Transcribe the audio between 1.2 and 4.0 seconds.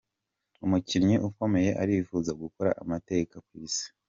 ukomeye arifuza gukora amateka kw’isi